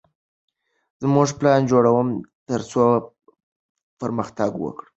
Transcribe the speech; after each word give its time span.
زه 1.01 1.05
پلان 1.39 1.61
جوړوم 1.71 2.07
ترڅو 2.47 2.85
پرمختګ 3.99 4.51
وکړم. 4.59 4.89